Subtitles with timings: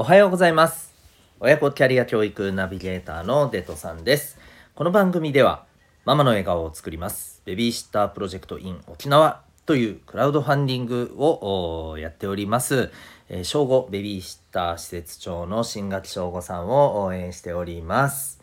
[0.00, 0.94] おはようございます。
[1.40, 4.38] 親子キャリア教育ナビゲーターのデトさんです。
[4.74, 5.66] この番組では、
[6.06, 7.42] ママの笑顔を作ります。
[7.44, 12.90] ベビーシッタープロジェクト in 沖縄というクラウドファンディングをやっております。
[13.28, 18.40] えー、正午ベビーシッター施設長の新垣正吾さんを応援しております。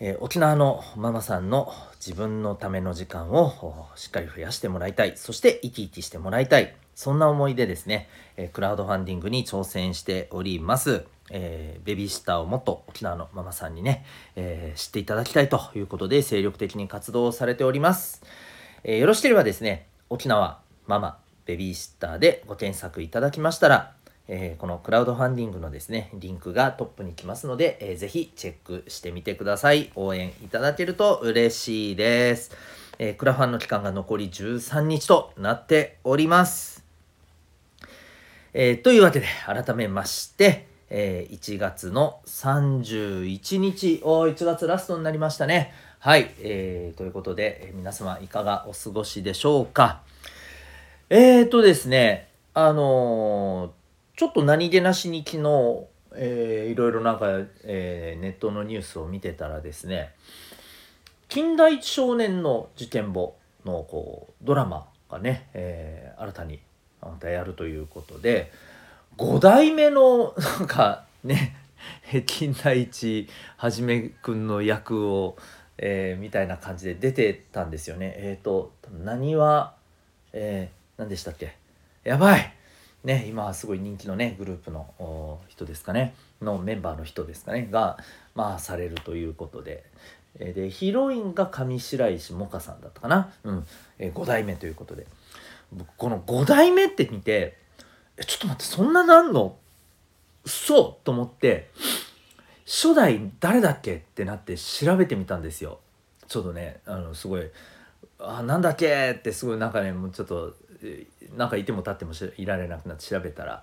[0.00, 14.04] えー沖縄のママさんの自分のための時間をしっかり増やしてもらいたいそして生き生きしてもらいたいそんな思いでですね、えクラウドファンディングに挑戦しております、えーベビーシッターをもっと沖縄のママさんにね、
[14.34, 18.20] えー知っていただきたいということで精力的に活動されております、
[18.82, 23.92] えーよろしければですね沖縄ママベビーシッターでご検索いただきましたら
[24.26, 29.92] えこのクラウドファンディングのですね、リンクがトップに来ますので、えーぜひチェックしてみてください。
[29.94, 32.50] 応援いただけると嬉しいです。
[32.98, 36.87] えクラファンの期間が残り13日となっております。
[38.54, 45.74] えーというわけで、改めまして、えー1月の31日、お1月ラストになりましたね。
[45.98, 50.00] はい、えーということで、えー皆様いかがお過ごしでしょうか。
[51.10, 53.70] えーとですね、あのー
[54.18, 57.26] ちょっと何気なしに昨日、えーいろいろなんか、
[57.64, 60.14] えーネットのニュースを見てたらですね
[61.28, 66.60] 近代少年の事件簿のこうドラマがね、えー新たに
[67.02, 68.52] またやるということで
[69.16, 71.56] 5代目の なんかね
[72.26, 75.36] 金田一はじめくんの役を、
[75.78, 78.14] えーみたいな感じで出てたんですよね。
[78.16, 78.72] えっ、と
[79.04, 79.74] 何は、
[80.32, 81.54] えー何でしたっけ？
[82.04, 82.54] やばい！
[83.04, 86.14] ね、今すごい人気のねグループの人ですかね。
[86.42, 87.68] のメンバーの人ですかね。
[87.70, 87.98] が
[88.34, 89.84] まあされるということで。
[90.38, 93.66] でヒロインが上白石萌歌さんだったかな、うん。
[93.98, 95.06] え5代目ということで。
[95.72, 97.56] 僕この5代目って見て
[98.16, 99.56] えちょっと待ってそんななんの？
[100.44, 100.98] 嘘！
[101.04, 101.70] と思って
[102.64, 105.80] 初代誰だっけってなって調べてみたんですよ。
[106.26, 107.42] ちょっとねあのすごい
[108.18, 113.62] あなんだっけってすごいなんかねもうちょっとえなんかいても立ってもいられなくなって調べたら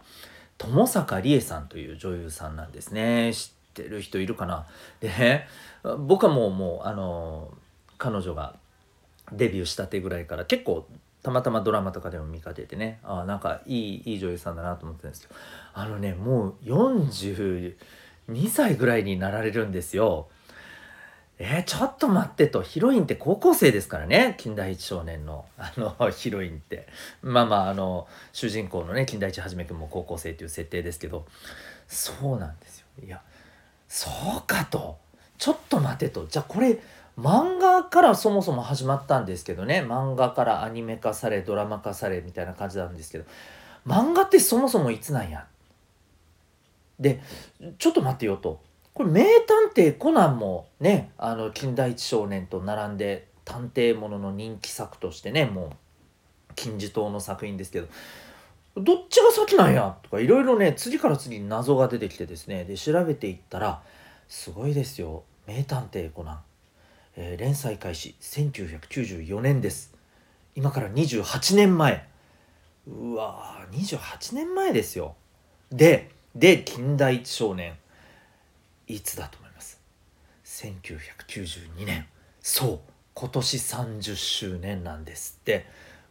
[0.58, 3.34] 友坂理恵さんという女優さんなんですね。
[3.34, 4.66] 知ってる人いるかな？
[5.00, 5.46] で
[6.00, 7.52] 僕はもうもうあの
[7.98, 8.56] 彼女が
[9.32, 10.88] デビューしたてぐらいから結構
[11.26, 13.00] たまたまドラマとかでも見かけてね。
[13.04, 15.40] あなんかいいいい女優さんだなと思ってたんですけど
[15.74, 17.76] あのねもう42
[18.48, 20.28] 歳ぐらいになられるんですよ。
[21.40, 22.62] えーちょっと待ってと。
[22.62, 24.36] ヒロインって高校生ですからね。
[24.38, 25.46] 金田一少年の。
[25.58, 26.88] あのヒロインって。
[27.24, 31.26] まあまああの主人公のね金田一はじめくんも高校生という設定ですけど。
[31.88, 32.86] そうなんですよ。
[33.04, 33.20] いや
[33.88, 35.00] そうかと。
[35.40, 36.28] ちょっと待てと。
[36.28, 36.78] じゃあこれ
[37.18, 39.82] 漫画からそもそも始まったんですけどね。
[39.82, 43.26] 漫画からアニメ化されドラマ化されみたいな感じなんですけど。
[43.88, 45.46] 漫画ってそもそもいつなんや？
[47.00, 47.22] で
[47.78, 48.60] ちょっと待ってよと。
[48.94, 55.72] これ名探偵コナンもねあの金田一少年と並んで探偵ものの人気作としてねもう
[56.56, 57.88] 金字塔の作品ですけど。
[58.78, 59.96] どっちが先なんや？
[60.04, 62.66] とかいろいろね次から次に謎が出てきてですね。
[62.66, 63.82] で調べていったら
[64.28, 66.40] すごいですよ「名探偵コナン」
[67.18, 69.94] えー連載開始1994年です。
[70.56, 72.08] 今から28年前
[72.88, 75.16] うわー28年前ですよ。
[75.72, 77.74] でで金田一少年。
[78.88, 79.80] いつだと思います
[80.46, 82.06] ？1992年
[82.40, 82.80] そう
[83.16, 85.66] 今年30周年なんですって。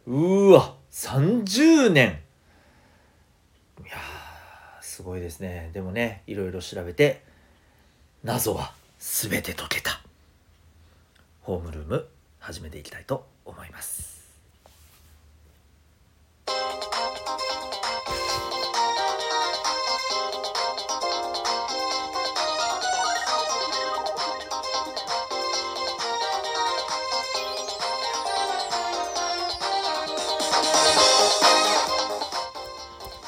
[0.07, 2.19] うわ30年
[3.79, 3.97] いや
[4.81, 5.71] すごいですね。
[5.73, 7.23] でもねいろいろ調べて
[8.23, 10.04] 謎は全て解けた。
[11.45, 12.07] ホームルーム
[12.39, 14.15] 始めていきたいと思います。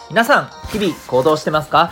[0.09, 1.91] 皆さん日々行動してますか？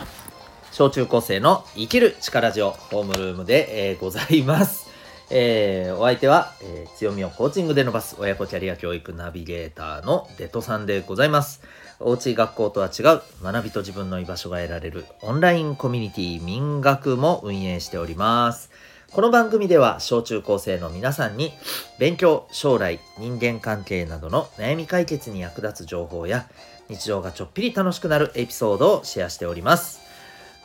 [0.72, 4.85] 小中高生の生きる力ジオホームルームで、えーございます、
[5.30, 11.62] えーお相手は、えー強みをコーチングで伸ばす親子キャリア教育ナビゲーターのデトさんでございます
[12.00, 18.72] おうち学校とは違う学びと自分の居場所が得られるオンラインコミュニティ民学も運営しております
[19.12, 21.54] この番組では小中高生の皆さんに
[22.00, 26.48] 勉強、将来、人間関係などの悩み解決に役立つ情報や
[26.90, 30.02] 日常がちょっぴり楽しくなるエピソードをシェアしております。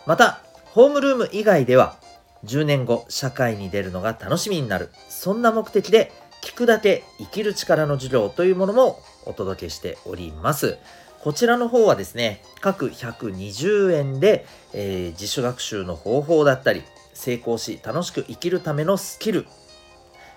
[0.04, 0.40] また、
[0.72, 1.96] ホームルーム以外では
[2.44, 10.78] 10年後社会に出るのが楽しみになる、そんな目的で聞くだけ生きる力の授業というものもお届けしております。
[11.22, 16.82] こちらの方はですね、各120円で、えー、自主学習の方法だったり、
[17.12, 19.46] 成功し楽しく生きるためのスキル、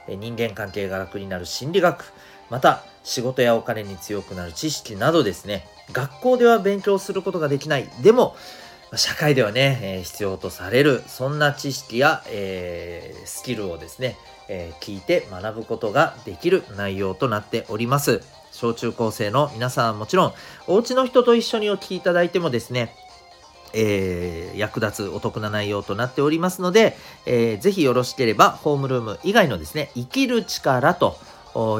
[0.09, 2.11] 人間関係が楽になる心理学、
[2.49, 8.35] また仕事やお金に強くなる知識などですね、学校では勉強することができない、でも、
[8.95, 14.17] 社会ではね、え、必要とされる、そんな知識や、えー、スキルをですね、
[14.47, 18.21] えー、聞いて学ぶことができる内容となっております。
[18.51, 20.33] 小中高生の皆さんはもちろん、
[20.67, 22.95] お家の人と一緒にお聞きいただいてもですね、
[23.73, 26.95] えー、役立つお得な内容となっておりますので、
[27.25, 31.17] えー、ぜひよろしければ、ホームルーム以外のですね、生きる力と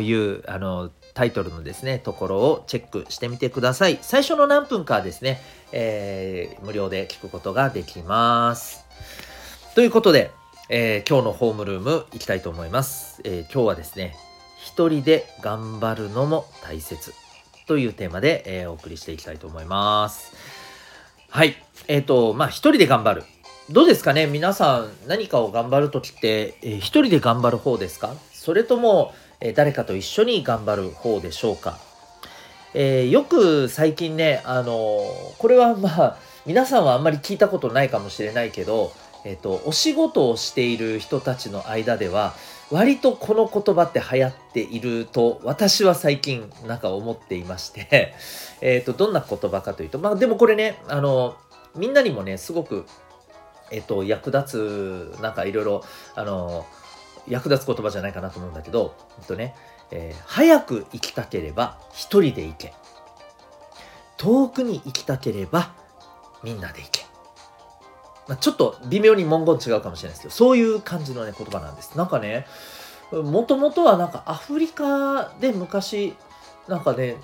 [0.02, 4.00] いう、あの、タイトルのですね、ところをチェックしてみてください。
[4.02, 8.86] 最初の何分かですね、えー、無料で聞くことができます。
[9.76, 10.32] ということで、
[10.70, 13.22] えー、今日のホームルーム行きたいと思います。
[13.24, 14.16] えー、今日はですね、
[14.58, 17.14] 一人で頑張るのも大切
[17.68, 20.34] というテーマで、えー、お送りしていきたいと思います。
[21.30, 21.56] はい。
[21.88, 23.24] えっ、ー、と、まあ、一人で頑張る。
[23.70, 24.26] どうですかね？
[24.26, 28.14] 皆さん何かを頑張るときって、えー、一人で頑張る方ですか？
[28.32, 31.78] それとも、え、誰かと一緒に頑張る方でしょうか。
[32.74, 34.72] えー、よく最近ね、あの、
[35.38, 38.94] これはまあ、皆さんはあんまり聞いたことないかもしれないけど、
[39.26, 42.34] えっ、ー、と、お仕事をしている人たちの間では、
[42.72, 48.14] 割とこの言葉って流行っていると、私は最近なんか思っていまして、
[48.62, 51.36] えっと、どんな言葉かというと、まあでもこれね、あの、
[51.76, 52.86] みんなにもね、すごく、
[53.72, 55.84] えっと、役立つ、なんかいろいろ、
[56.16, 56.66] あの、
[57.28, 59.56] 役立つ言葉じゃないかなと思うんだけど、えっとね、
[59.92, 62.74] えー、早く行きたければ一人で行け。
[64.18, 65.72] 遠くに行きたければ
[66.44, 67.06] みんなで行け。
[68.28, 71.98] まあ、ちょっと微妙に文言違うかもしれないですけど、そういう感じのね、言葉なんです。
[71.98, 72.46] なんかね、
[73.12, 76.16] もともとはなんかアフリカで昔、
[76.68, 77.18] なんかね、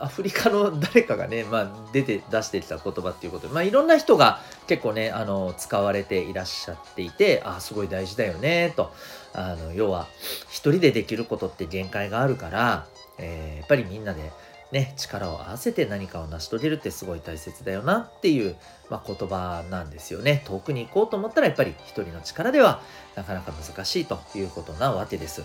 [0.00, 8.92] アフリカの誰かがね、まあ、出て出してきた言葉っていうことで、まあ、いろんな人が結構ねあの使われていらっしゃっていてあすごい大事だよねと
[9.34, 10.08] あの要は
[10.48, 12.86] 一人でできることって限界があるから、
[13.18, 14.32] えー、やっぱりみんなで
[14.72, 18.54] ね、力を合わせて何かを成し遂げるってすごい大切だよなっていう、
[18.88, 20.42] まあ、言葉なんですよね。
[20.46, 22.80] 遠くに行こうと思ったらやっぱり一人の力では
[23.16, 25.42] なかなか難しいということなわけです。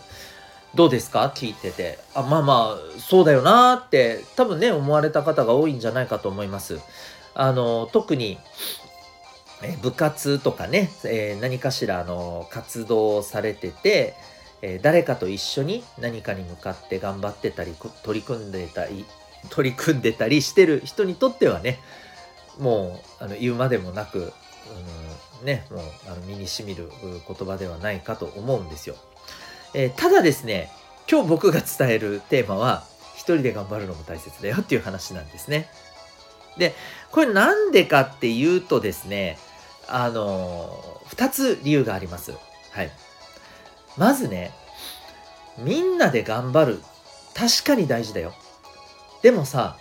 [0.75, 1.31] どうですか？
[1.33, 1.99] 聞いてて。
[2.13, 6.79] あ、まあまあ、そうだよなって多分ね、思われた方が多いんじゃないかと思います。
[7.33, 8.37] あの、特に、
[9.63, 14.13] え部活とかね、えー、何かしらの活動をされてて、
[14.61, 17.73] えー、誰かと一緒に何かに向かって頑張ってたり
[18.03, 19.05] 取り組んでたり
[19.49, 21.79] 取り組んでたりしてる人にとってはね
[22.59, 24.33] もうあの言うまでもなく、
[25.41, 28.95] うん、ねもうあの身にしみる言葉ではないかと思うんですよ。
[29.77, 30.71] えー、ただですね
[31.09, 32.85] 今日僕が伝えるテーマは
[33.15, 35.67] 一人で頑張るのも大切だよっていう話なんですね。
[36.57, 36.73] で
[37.11, 39.37] これなんでかっていうとですね
[39.87, 40.69] あの
[41.09, 42.31] 2つ理由があります。
[42.71, 42.91] はい。
[43.97, 44.51] まずね、
[45.57, 46.81] みんなで頑張る。
[47.33, 48.33] 確かに大事だよ。
[49.21, 49.77] でもさ、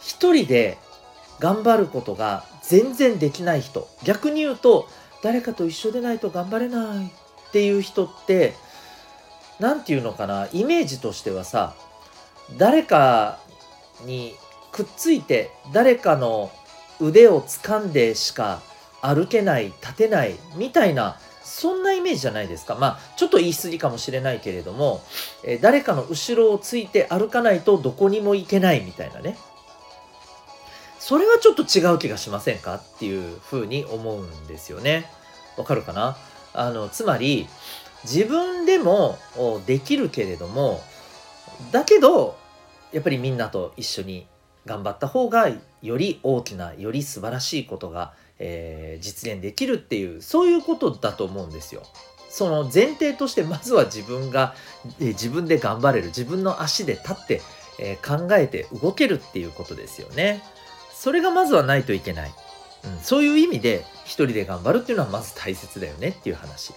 [0.00, 0.78] 一人で
[1.40, 3.88] 頑張ることが全然できない人。
[4.04, 4.88] 逆に言うと、
[5.22, 7.10] 誰かと一緒でないと頑張れないっ
[7.52, 8.54] ていう人って、
[9.60, 11.74] 何て言うのかな、イメージとしてはさ、
[12.56, 13.38] 誰か
[14.04, 14.34] に
[14.72, 16.50] くっついて、誰かの
[17.00, 18.60] 腕を掴んでしか
[19.00, 22.74] 歩けない、立てないみたいなそんなイメージじゃないですか。
[22.74, 25.02] まあ、ちょっと言い過ぎかもしれないけれども、
[25.44, 29.38] えー、誰かの後ろをついて歩かないとどこにも行けないみたいなね。
[30.98, 32.74] それはちょっと違う気がしませんか？
[32.74, 35.10] っていうふうに思うんですよね。
[35.56, 36.18] わかるかな？
[36.52, 37.48] あの、つまり、
[38.04, 39.18] 自分でも
[39.66, 40.80] できるけれども、
[41.72, 42.36] だけど、
[42.92, 44.26] やっぱりみんなと一緒に
[44.64, 45.48] 頑張った方が
[45.82, 51.82] より大きなより素晴らしいことがえー、実現できるっていうそういうことだと思うんですよ。
[52.30, 54.54] その前提としてまずは自分が、
[55.00, 57.40] えー、自分で頑張れる自分の足で立って、
[57.80, 60.42] えー、考えて動けるっていうことですよね。
[60.92, 62.32] それがまずはないといけない。
[62.84, 66.72] うん、そういう意味で一人で頑張るっていうのはまず大切だよねっていう話。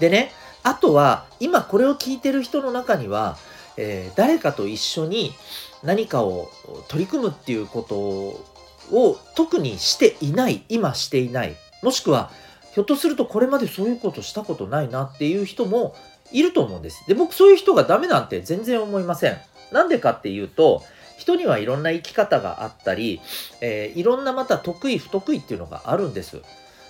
[0.00, 0.30] でね、
[0.62, 3.36] あとは今これを聞いてる人の中には、
[3.76, 5.32] えー、誰かと一緒に
[5.82, 6.50] 何かを
[6.88, 7.96] 取り組むっていうこと
[8.94, 12.30] を特にしていない、今していない、もしくは、
[12.72, 15.94] ひょっとするとこれまでそういうことしたことないなっていう人も
[16.30, 17.04] いると思うんです。
[17.06, 19.38] で、僕そういう人がダメなんて全然思いません。
[19.72, 20.82] なんでかっていうと、
[21.16, 23.20] 人にはいろんな生き方があったり、
[23.60, 26.42] えー、いろんなまた得意不得意っていうのがあるんです。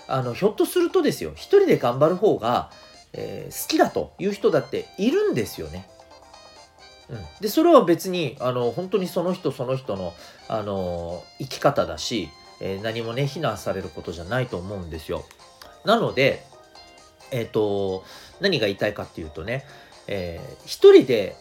[0.09, 2.71] あの、ひょっとするとですよ、一人で頑張る方が、
[3.13, 5.89] えー、好きだという人だっているんですよね。
[7.09, 10.13] うん、でそれは別にあの本当にその人その人の
[10.49, 12.29] あの生き方だし、
[12.61, 15.25] えー、何もね非難されることじゃないと思うんですよ。
[15.85, 16.45] なので、
[17.31, 18.05] えっ、ー、と
[18.41, 19.65] 何が言いたいかっていうとね、
[20.09, 21.37] えー、一人で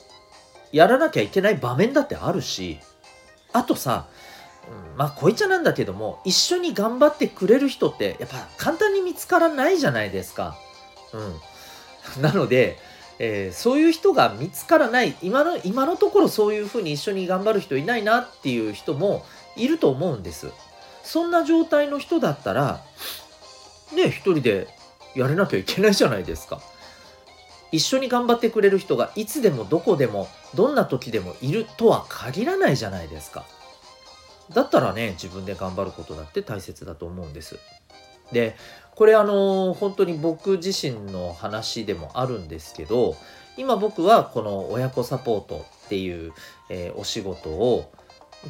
[0.71, 2.79] やらなきゃいけない場面だってあるし
[3.53, 4.07] あとさ、
[4.91, 10.57] うん、まあこいつなんだけども一緒に頑張ってくれる人ってやっぱ簡単に見つからないじゃないですか。
[11.13, 11.35] うん、
[12.21, 12.77] なので
[13.17, 19.23] えー、そういう人が見つからない今の今のところそういうふうに一緒に頑張る人いないなっていう人も
[19.55, 20.51] いると思うんです。
[21.03, 22.83] そんな状態の人だったら
[23.95, 24.67] ね一人で
[25.15, 26.59] やれなきゃいけないじゃないですか。
[27.71, 33.45] 一緒に頑張ってくれる人がいつでもどこでもどんな時でもいるとは限らないじゃないですか。
[34.53, 37.59] だったらね自分で頑張ることだって大切だと思うんです。
[38.31, 38.55] で
[38.95, 43.15] これあの本当に僕自身の話でもあるんですけど
[43.57, 46.33] 今僕はこの親子サポートっていう、
[46.69, 47.91] えー、お仕事を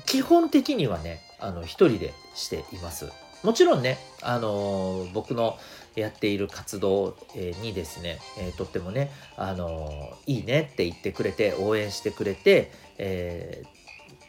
[0.06, 3.12] 基本的にはねあの一人でしています。
[3.44, 5.58] もちろんねあの、僕の
[5.96, 7.16] やっている活動
[7.62, 13.85] にですね、えー、とってもね、あのいいねって言ってくれて応援してくれて、えー、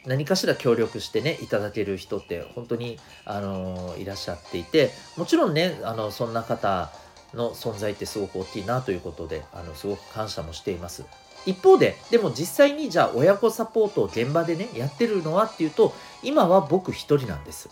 [0.07, 6.89] 何かしら協力してねいただける人って本当にあのいらっしゃっていてもちろんねあのそんな方
[7.33, 11.03] の存在ってすごく大きいなということであのすごく感謝もしています。
[11.45, 17.69] 一方ででも実際にじゃあ親子サポートを現場でねやってるのはっていうと今は僕一人なんです。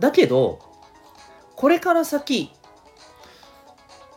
[0.00, 0.60] だけど
[1.56, 2.52] これから先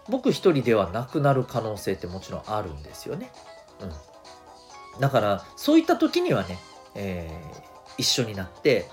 [0.07, 3.31] 僕一人ではなくなる可能性ってもちろんあるんですよね。
[3.81, 4.10] うん。
[4.99, 6.59] だからそういった時にはね、
[6.95, 7.61] えー、
[7.97, 8.87] 一緒になって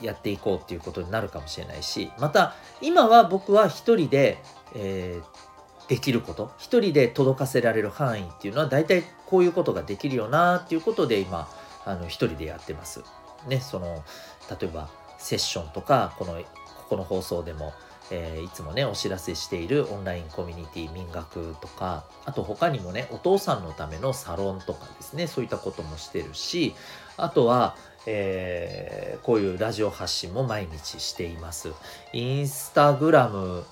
[0.00, 4.38] やっていこうっていうことになるかもしれないしまた今は僕は一人で、
[4.74, 11.48] えー、できること一人で届かせられる範囲っていうのは大体こういうことができるよなっていうことで今
[11.84, 13.02] あの一人でやってます。
[13.48, 14.02] ねその
[14.50, 16.44] 例えばセッションとかこのこ
[16.90, 17.72] この放送でも
[18.14, 26.74] えー、いつもねお知らせしているオンラインコミュニティ民学とかあと他にもねお父さんのためのサロンとかですねそういったこともしてるし
[27.16, 31.72] あとは、えー、こういうラジオ発信も毎日しています。
[32.12, 33.64] インスタグラム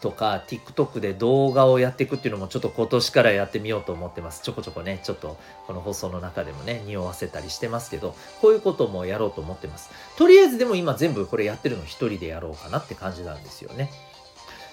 [0.00, 4.42] とか TikTok で動画をやっていくっていうのもちょっと今年からやってみようと思ってます。
[4.42, 9.90] ちょこちょこね、ちょっとこの放送の中でもね、匂わせたりしてますけど、こういうこともやろうと思ってます。
[10.16, 13.90] とりあえずでも今全部これやってるの一人でやろうかなって感じなんですよね。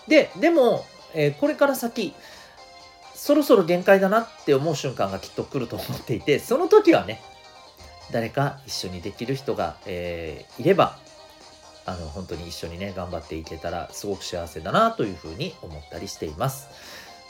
[0.08, 2.14] で、でも、えー、これから先、
[3.14, 7.22] そろそろ限界だなって思う瞬間がきっと来ると思っていて、その時はね、
[8.12, 11.00] 誰か一緒にできる人が、えー、いれば
[11.86, 16.68] あの本当に一緒にね頑張っていけたらすごく幸せだなというふうに思ったりしています。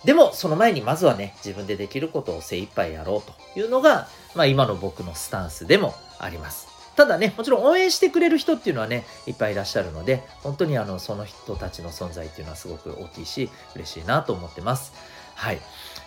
[0.05, 6.67] でもその前にまずはね自分でできることを精一杯やろうというのが、まあ、今の僕のスタンスでもあります。
[6.95, 14.93] ただねもちろん応援してくれる人っていうのはねいっぱいいらっしゃるので本当にあのその人たちの存在っていうのはすごく大きいし嬉しいなと思ってます。
[15.35, 15.59] はい、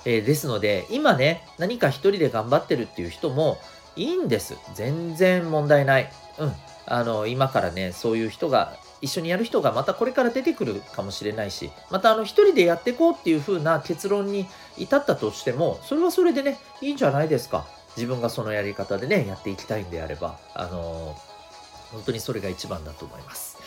[0.07, 3.59] えー、ですので今ね何か一人で頑張ってるっていう人も
[3.97, 4.57] いいんです。
[4.75, 6.11] 全然問題ない。
[6.39, 6.53] うん。
[6.91, 17.67] あの今からねそういう人が一緒にやる人がまたこれから出てくるかもしれないしまたあの一人でやっていこうっていう風な結論に至ったとしてもそれはそれでねいいんじゃないですか。
[17.97, 20.39] 自分がそのやり方でねやっていきたいんであれば。
[20.55, 21.17] あの
[21.93, 23.59] 本当にそれが一番だと思います。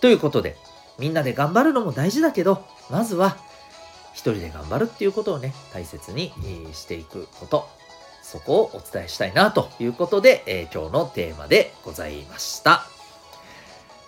[0.00, 0.56] ということで
[0.98, 3.36] みんなで頑張るのも大事だけどまずは
[4.12, 6.32] 一人で頑張るっていうことをね大切に
[6.72, 7.68] していくこと。
[8.34, 12.84] そこをお伝えしたいなということで、えー、今日のテーマでございました。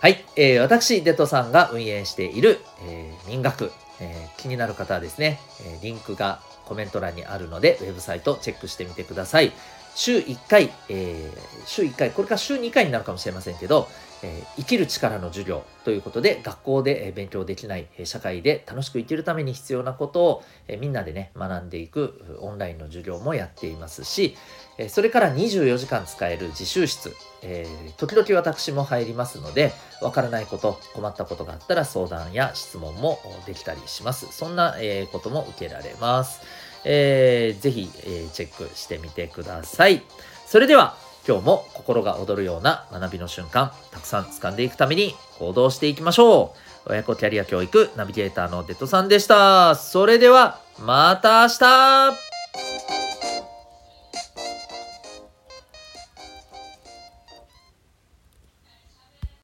[0.01, 9.51] はい、えー、私、デトさんが運営している、えー、民学、えー、気になる方はですね、えリンクがコメント欄にあるので、ウェブサイトチェックしてみてください。
[9.95, 13.87] 週1回、えー、週1回、これから週2回になるかもしれませんけど、
[14.23, 24.37] えー、生きる力の授業ということで、学校で勉強できない社会で楽しく生きるために必要なことを、えー、みんなでね、学んでいくオンラインの授業もやっていますし、
[24.79, 27.65] えそれから24時間使える自習室、え
[27.97, 34.27] 時々私も入りますので、わからないこと、困ったことがあったら相談や質問もできたりします。
[34.31, 36.41] そんな、えことも受けられます。
[36.83, 40.03] えー、ぜひ、えー、チェックしてみてください。
[40.45, 40.95] それでは
[41.27, 46.53] 今日も心が躍るような学びの瞬間たくさん掴んでいくために行動していきましょ
[46.85, 46.91] う。
[46.91, 49.75] 親子キャリア教育ナビゲーターのデッドさんでした。
[49.75, 52.26] それではまた明日